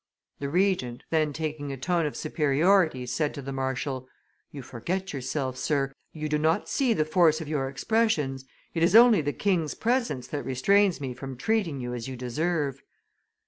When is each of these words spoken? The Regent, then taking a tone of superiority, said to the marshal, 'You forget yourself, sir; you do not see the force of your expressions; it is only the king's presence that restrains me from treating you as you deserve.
The 0.39 0.49
Regent, 0.49 1.03
then 1.11 1.31
taking 1.31 1.71
a 1.71 1.77
tone 1.77 2.07
of 2.07 2.15
superiority, 2.15 3.05
said 3.05 3.35
to 3.35 3.41
the 3.43 3.51
marshal, 3.51 4.07
'You 4.49 4.63
forget 4.63 5.13
yourself, 5.13 5.57
sir; 5.57 5.93
you 6.11 6.27
do 6.27 6.39
not 6.39 6.67
see 6.67 6.93
the 6.93 7.05
force 7.05 7.39
of 7.39 7.47
your 7.47 7.69
expressions; 7.69 8.43
it 8.73 8.81
is 8.81 8.95
only 8.95 9.21
the 9.21 9.31
king's 9.31 9.75
presence 9.75 10.25
that 10.29 10.43
restrains 10.43 10.99
me 10.99 11.13
from 11.13 11.37
treating 11.37 11.79
you 11.79 11.93
as 11.93 12.07
you 12.07 12.17
deserve. 12.17 12.81